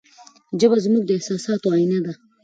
ژبه 0.59 0.77
زموږ 0.85 1.03
د 1.05 1.11
احساساتو 1.17 1.67
آینه 1.77 1.99
ده. 2.05 2.13